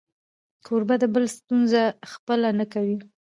[0.65, 2.97] کوربه د بل ستونزه خپله نه کوي.